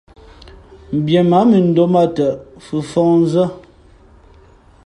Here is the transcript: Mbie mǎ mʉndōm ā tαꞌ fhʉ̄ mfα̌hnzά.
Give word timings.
Mbie 0.97 1.19
mǎ 1.29 1.39
mʉndōm 1.49 1.93
ā 2.01 2.03
tαꞌ 2.15 2.41
fhʉ̄ 2.65 2.81
mfα̌hnzά. 2.87 3.45